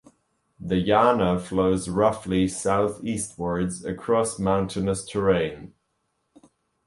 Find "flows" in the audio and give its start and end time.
1.39-1.87